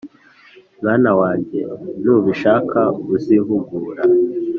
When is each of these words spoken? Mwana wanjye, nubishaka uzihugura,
Mwana 0.79 1.11
wanjye, 1.19 1.59
nubishaka 2.03 2.79
uzihugura, 3.15 4.01